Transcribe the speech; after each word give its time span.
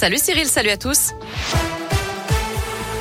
Salut 0.00 0.18
Cyril, 0.18 0.46
salut 0.46 0.70
à 0.70 0.76
tous. 0.76 1.10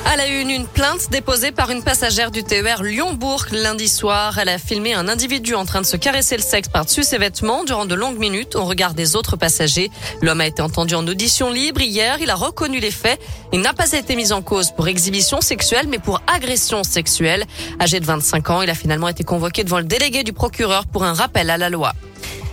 À 0.04 0.18
la 0.18 0.26
une, 0.26 0.50
une 0.50 0.66
plainte 0.66 1.12
déposée 1.12 1.52
par 1.52 1.70
une 1.70 1.84
passagère 1.84 2.32
du 2.32 2.44
TER 2.44 2.82
Lyon-Bourg 2.82 3.46
lundi 3.52 3.88
soir. 3.88 4.40
Elle 4.40 4.50
a 4.50 4.58
filmé 4.58 4.96
un 4.96 5.08
individu 5.08 5.54
en 5.54 5.64
train 5.64 5.82
de 5.82 5.86
se 5.86 5.96
caresser 5.96 6.38
le 6.38 6.42
sexe 6.42 6.70
par-dessus 6.70 7.04
ses 7.04 7.20
vêtements 7.20 7.64
durant 7.64 7.86
de 7.86 7.94
longues 7.94 8.18
minutes 8.18 8.56
au 8.56 8.66
regard 8.66 8.96
des 8.96 9.16
autres 9.16 9.36
passagers. 9.36 9.92
L'homme 10.24 10.42
a 10.42 10.48
été 10.48 10.64
entendu 10.64 10.96
en 10.96 11.06
audition 11.06 11.52
libre 11.52 11.82
hier. 11.82 12.18
Il 12.20 12.32
a 12.32 12.36
reconnu 12.36 12.80
les 12.80 12.90
faits. 12.90 13.22
Il 13.54 13.62
n'a 13.62 13.74
pas 13.74 13.92
été 13.92 14.16
mis 14.16 14.32
en 14.32 14.42
cause 14.42 14.72
pour 14.72 14.88
exhibition 14.88 15.40
sexuelle, 15.40 15.86
mais 15.88 16.00
pour 16.00 16.24
agression 16.26 16.84
sexuelle. 16.84 17.46
Âgé 17.80 18.00
de 18.00 18.06
25 18.06 18.50
ans, 18.50 18.62
il 18.64 18.72
a 18.72 18.76
finalement 18.76 19.08
été 19.08 19.24
convoqué 19.24 19.64
devant 19.64 19.78
le 19.78 19.86
délégué 19.86 20.24
du 20.24 20.34
procureur 20.34 20.88
pour 20.88 21.04
un 21.04 21.14
rappel 21.14 21.52
à 21.52 21.60
la 21.60 21.70
loi. 21.70 21.94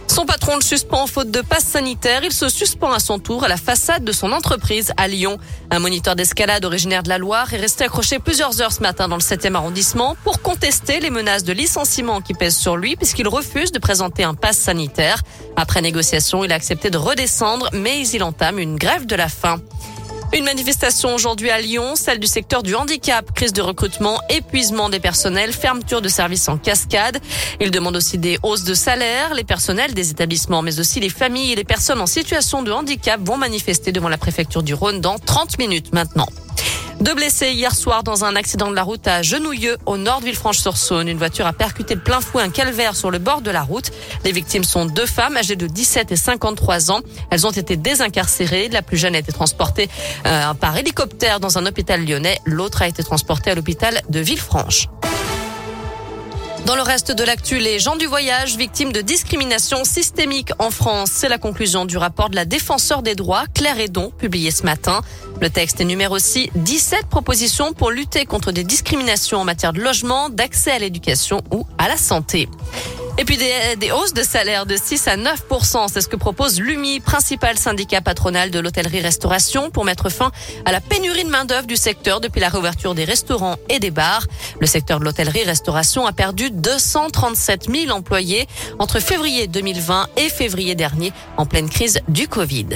Son 0.07 0.27
patron 0.27 0.57
le 0.57 0.63
suspend 0.63 1.03
en 1.03 1.07
faute 1.07 1.31
de 1.31 1.41
passe 1.41 1.65
sanitaire. 1.65 2.23
Il 2.25 2.33
se 2.33 2.49
suspend 2.49 2.93
à 2.93 3.01
son 3.01 3.19
tour 3.19 3.45
à 3.45 3.49
la 3.49 3.57
façade 3.57 4.05
de 4.05 4.13
son 4.13 4.33
entreprise 4.33 4.93
à 4.97 5.09
Lyon. 5.09 5.39
Un 5.71 5.79
moniteur 5.79 6.15
d'escalade 6.15 6.65
originaire 6.65 7.03
de 7.03 7.09
la 7.09 7.19
Loire 7.19 7.53
est 7.53 7.59
resté 7.59 7.85
accroché 7.85 8.19
plusieurs 8.19 8.61
heures 8.63 8.73
ce 8.73 8.81
matin 8.81 9.09
dans 9.09 9.17
le 9.17 9.23
7e 9.23 9.55
arrondissement 9.55 10.17
pour 10.23 10.41
contester 10.41 11.01
les 11.01 11.11
menaces 11.11 11.45
de 11.45 11.53
licenciement 11.53 12.21
qui 12.21 12.35
pèsent 12.35 12.57
sur 12.57 12.77
lui 12.77 12.97
puisqu'il 12.97 13.29
refuse 13.29 13.73
de 13.73 13.79
présenter 13.79 14.25
un 14.25 14.35
passe 14.35 14.59
sanitaire. 14.59 15.23
Après 15.57 15.81
négociation, 15.81 16.45
il 16.45 16.53
a 16.53 16.55
accepté 16.55 16.91
de 16.91 16.99
redescendre, 16.99 17.71
mais 17.73 18.07
il 18.09 18.23
entame 18.23 18.59
une 18.59 18.77
grève 18.77 19.07
de 19.07 19.17
la 19.17 19.29
faim. 19.29 19.61
Une 20.35 20.47
manifestation 20.47 21.15
aujourd'hui 21.15 21.49
à 21.51 21.61
Lyon, 21.61 21.95
celle 21.95 22.19
du 22.19 22.27
secteur 22.27 22.65
du 22.65 22.75
handicap, 22.75 23.33
crise 23.35 23.53
de 23.53 23.63
recrutement, 23.63 24.21
épuisement 24.29 24.89
des 24.89 24.99
personnels, 24.99 25.53
fermeture 25.53 26.03
de 26.03 26.09
services 26.09 26.49
en 26.49 26.59
cascade. 26.59 27.21
Il 27.61 27.71
demande 27.71 27.95
aussi 27.95 28.19
des 28.19 28.41
hausses 28.43 28.65
de 28.65 28.75
salaire. 28.75 29.33
Les 29.35 29.45
personnels 29.45 29.95
des 29.95 30.11
établissements, 30.11 30.61
mais 30.61 30.81
aussi 30.81 30.99
les 30.99 31.09
familles 31.09 31.53
et 31.53 31.55
les 31.55 31.63
personnes 31.63 32.01
en 32.01 32.07
situation 32.07 32.65
de 32.65 32.73
handicap 32.73 33.21
vont 33.23 33.37
manifester 33.37 33.93
devant 33.93 34.09
la 34.09 34.19
préfecture 34.19 34.65
du 34.65 34.75
Rhône 34.75 35.01
dans 35.01 35.21
30 35.21 35.57
minutes 35.59 35.93
maintenant. 35.93 36.27
Deux 37.05 37.15
blessés 37.15 37.53
hier 37.53 37.75
soir 37.75 38.03
dans 38.03 38.25
un 38.25 38.35
accident 38.35 38.71
de 38.71 38.75
la 38.75 38.83
route 38.83 39.07
à 39.07 39.21
Genouilleux, 39.21 39.77
au 39.85 39.99
nord 39.99 40.21
de 40.21 40.25
Villefranche-sur-Saône. 40.25 41.07
Une 41.07 41.19
voiture 41.19 41.47
a 41.47 41.53
percuté 41.53 41.97
de 41.97 42.01
plein 42.01 42.23
fouet 42.23 42.43
un 42.43 42.49
calvaire 42.49 42.97
sur 42.97 43.11
le 43.11 43.19
bord 43.19 43.43
de 43.43 43.51
la 43.51 43.61
route. 43.61 43.91
Les 44.25 44.33
victimes 44.33 44.65
sont 44.65 44.87
deux 44.87 45.05
femmes 45.05 45.37
âgées 45.37 45.55
de 45.55 45.67
17 45.67 46.13
et 46.13 46.17
53 46.17 46.91
ans. 46.91 47.01
Elles 47.29 47.47
ont 47.47 47.51
été 47.51 47.77
désincarcérées. 47.77 48.71
La 48.71 48.81
plus 48.81 48.97
jeune 48.97 49.15
a 49.15 49.19
été 49.19 49.33
transportée 49.33 49.91
euh, 50.25 50.55
par 50.55 50.79
hélicoptère 50.79 51.41
dans 51.41 51.59
un 51.59 51.67
hôpital 51.67 52.03
lyonnais. 52.07 52.39
L'autre 52.47 52.81
a 52.81 52.89
été 52.89 53.05
transportée 53.05 53.51
à 53.51 53.55
l'hôpital 53.55 54.01
de 54.09 54.21
Villefranche. 54.21 54.89
Dans 56.67 56.77
le 56.77 56.83
reste 56.83 57.13
de 57.13 57.23
l'actu, 57.23 57.59
les 57.59 57.79
gens 57.79 57.95
du 57.95 58.07
voyage 58.07 58.57
victimes 58.57 58.91
de 58.91 59.03
discrimination 59.03 59.85
systémique 59.85 60.51
en 60.59 60.71
France. 60.71 61.11
C'est 61.13 61.29
la 61.29 61.37
conclusion 61.37 61.85
du 61.85 61.99
rapport 61.99 62.31
de 62.31 62.37
la 62.37 62.47
défenseur 62.47 63.03
des 63.03 63.15
droits, 63.15 63.45
Claire 63.53 63.79
Edon, 63.79 64.11
publié 64.11 64.51
ce 64.51 64.63
matin. 64.63 65.03
Le 65.43 65.51
texte 65.51 65.83
énumère 65.83 66.13
aussi 66.13 66.51
17 66.55 67.07
propositions 67.11 67.75
pour 67.75 67.91
lutter 67.91 68.25
contre 68.25 68.51
des 68.51 68.65
discriminations 68.65 69.39
en 69.39 69.45
matière 69.45 69.75
de 69.75 69.81
logement, 69.81 70.31
d'accès 70.31 70.71
à 70.71 70.79
l'éducation 70.79 71.43
ou 71.53 71.67
à 71.77 71.87
la 71.87 71.99
santé. 71.99 72.49
Et 73.17 73.25
puis 73.25 73.37
des, 73.37 73.93
hausses 73.93 74.13
de 74.13 74.25
salaire 74.25 74.67
de 74.67 74.77
6 74.77 75.07
à 75.07 75.17
9 75.17 75.45
c'est 75.89 76.01
ce 76.01 76.09
que 76.09 76.17
propose 76.17 76.59
l'UMI, 76.59 76.99
principal 76.99 77.57
syndicat 77.57 78.01
patronal 78.01 78.51
de 78.51 78.59
l'hôtellerie-restauration, 78.59 79.71
pour 79.71 79.85
mettre 79.85 80.09
fin 80.09 80.33
à 80.65 80.73
la 80.73 80.81
pénurie 80.81 81.23
de 81.23 81.31
main-d'œuvre 81.31 81.67
du 81.67 81.77
secteur 81.77 82.21
depuis 82.21 82.41
la 82.41 82.49
réouverture 82.49 82.95
des 82.95 83.05
restaurants 83.05 83.57
et 83.69 83.79
des 83.79 83.93
bars. 83.93 84.27
Le 84.61 84.67
secteur 84.67 84.99
de 84.99 85.05
l'hôtellerie-restauration 85.05 86.07
a 86.07 86.13
perdu 86.13 86.51
237 86.51 87.71
000 87.71 87.93
employés 87.93 88.49
entre 88.81 88.99
février 88.99 89.47
2020 89.47 90.09
et 90.17 90.29
février 90.29 90.75
dernier, 90.75 91.13
en 91.37 91.47
pleine 91.47 91.71
crise 91.71 92.01
du 92.09 92.27
Covid. 92.27 92.67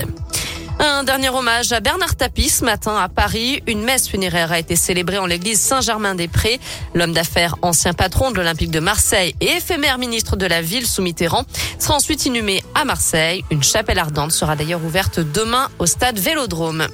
Un 0.80 1.02
dernier 1.02 1.28
hommage 1.28 1.72
à 1.72 1.80
Bernard 1.80 2.14
Tapie 2.14 2.48
ce 2.48 2.64
matin 2.64 2.96
à 2.96 3.08
Paris. 3.08 3.62
Une 3.66 3.82
messe 3.82 4.08
funéraire 4.08 4.52
a 4.52 4.60
été 4.60 4.76
célébrée 4.76 5.18
en 5.18 5.26
l'église 5.26 5.60
Saint-Germain-des-Prés. 5.60 6.60
L'homme 6.94 7.12
d'affaires, 7.12 7.56
ancien 7.62 7.94
patron 7.94 8.30
de 8.30 8.36
l'Olympique 8.36 8.70
de 8.70 8.78
Marseille 8.78 9.34
et 9.40 9.56
éphémère 9.56 9.98
ministre 9.98 10.36
de 10.36 10.46
la 10.46 10.62
ville 10.62 10.86
sous 10.86 11.02
Mitterrand, 11.02 11.44
sera 11.80 11.96
ensuite 11.96 12.27
inhumé 12.27 12.62
à 12.77 12.84
Marseille. 12.84 13.44
Une 13.50 13.62
chapelle 13.62 13.98
ardente 13.98 14.30
sera 14.30 14.55
d'ailleurs 14.55 14.84
ouverte 14.84 15.18
demain 15.18 15.68
au 15.80 15.86
stade 15.86 16.18
Vélodrome. 16.18 16.86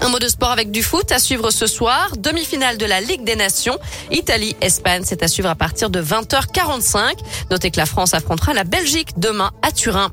Un 0.00 0.08
mot 0.08 0.18
de 0.18 0.28
sport 0.28 0.50
avec 0.50 0.70
du 0.70 0.82
foot 0.82 1.10
à 1.12 1.18
suivre 1.18 1.50
ce 1.50 1.66
soir. 1.66 2.10
Demi-finale 2.16 2.78
de 2.78 2.86
la 2.86 3.00
Ligue 3.00 3.24
des 3.24 3.36
Nations. 3.36 3.78
Italie-Espagne, 4.10 5.02
c'est 5.04 5.22
à 5.22 5.28
suivre 5.28 5.50
à 5.50 5.54
partir 5.54 5.90
de 5.90 6.00
20h45. 6.00 7.18
Notez 7.50 7.70
que 7.70 7.78
la 7.78 7.86
France 7.86 8.14
affrontera 8.14 8.54
la 8.54 8.64
Belgique 8.64 9.18
demain 9.18 9.50
à 9.62 9.72
Turin. 9.72 10.10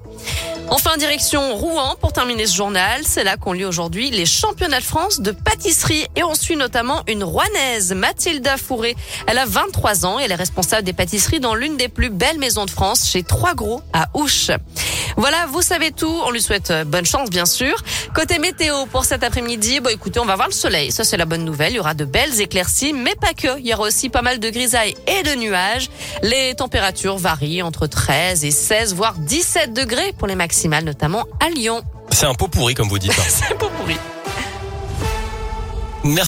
Enfin, 0.76 0.98
direction 0.98 1.56
Rouen 1.56 1.96
pour 2.02 2.14
terminer 2.14 2.48
ce 2.48 2.56
journal. 2.56 3.02
C'est 3.06 3.24
là 3.24 3.38
qu'ont 3.38 3.54
lieu 3.54 3.68
aujourd'hui 3.68 4.10
les 4.10 4.26
championnats 4.26 4.80
de 4.80 4.84
France 4.84 5.22
de 5.22 5.30
pâtisserie 5.30 6.08
et 6.16 6.24
on 6.24 6.34
suit 6.34 6.56
notamment 6.56 7.04
une 7.08 7.24
Rouennaise, 7.24 7.94
Mathilda 7.94 8.58
Fourré. 8.58 8.96
Elle 9.28 9.38
a 9.38 9.46
23 9.46 10.08
ans 10.08 10.20
et 10.20 10.24
elle 10.24 10.32
est 10.32 10.36
responsable 10.36 10.82
des 10.82 10.94
pâtisseries 10.94 11.40
dans 11.40 11.54
l'une 11.54 11.78
des 11.78 11.90
plus 11.90 12.10
belles 12.10 12.40
maisons 12.40 12.66
de 12.66 12.72
France 12.72 13.08
chez 13.08 13.22
Trois 13.22 13.54
Gros 13.54 13.84
à 13.94 14.08
Ouche. 14.16 14.50
Voilà, 15.18 15.46
vous 15.48 15.62
savez 15.62 15.92
tout. 15.92 16.22
On 16.26 16.32
lui 16.32 16.42
souhaite 16.42 16.72
euh, 16.72 16.84
bonne 16.84 17.06
chance, 17.06 17.30
bien 17.30 17.46
sûr. 17.46 17.76
Côté 18.14 18.40
météo 18.40 18.86
pour 18.88 19.06
cet 19.06 19.24
après-midi, 19.24 19.80
bon, 19.80 19.90
écoutez, 19.90 20.20
on 20.20 20.26
va 20.26 20.36
voir 20.36 20.48
le 20.48 20.54
soleil. 20.54 20.92
Ça, 20.92 21.04
c'est 21.04 21.18
la 21.18 21.26
bonne 21.26 21.46
nouvelle. 21.46 21.74
Il 21.74 21.76
y 21.78 21.80
aura 21.80 21.94
de 21.94 22.06
belles 22.06 22.42
éclaircies, 22.42 22.94
mais 22.94 23.16
pas 23.16 23.34
que. 23.34 23.60
Il 23.60 23.68
y 23.68 23.74
aura 23.74 23.84
aussi 23.84 24.10
pas 24.10 24.22
mal 24.22 24.40
de 24.40 24.50
grisailles 24.50 24.96
et 25.08 25.24
de 25.24 25.36
nuages. 25.36 25.90
Les 26.22 26.56
températures 26.56 27.18
varient 27.18 27.62
entre 27.62 27.88
13 27.88 28.46
et 28.46 28.52
16, 28.52 28.94
voire 28.94 29.16
17 29.18 29.74
degrés 29.74 30.14
pour 30.18 30.28
les 30.28 30.36
maximales, 30.36 30.84
notamment 30.84 31.26
à 31.40 31.50
Lyon. 31.50 31.82
C'est 32.12 32.26
un 32.26 32.36
pot 32.36 32.48
pourri, 32.48 32.74
comme 32.74 32.90
vous 32.90 33.00
dites. 33.00 33.14
c'est 33.28 33.54
un 33.54 33.58
pot 33.58 33.70
pourri. 33.78 33.98